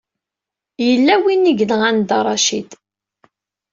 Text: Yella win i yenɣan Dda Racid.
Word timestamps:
Yella 0.87 1.15
win 1.23 1.49
i 1.51 1.53
yenɣan 1.57 1.97
Dda 2.01 2.19
Racid. 2.25 2.69